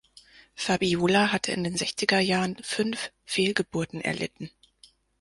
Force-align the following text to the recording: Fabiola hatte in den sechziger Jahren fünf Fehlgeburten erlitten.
Fabiola 0.55 1.31
hatte 1.31 1.51
in 1.51 1.63
den 1.63 1.77
sechziger 1.77 2.19
Jahren 2.19 2.57
fünf 2.63 3.11
Fehlgeburten 3.23 4.01
erlitten. 4.01 4.49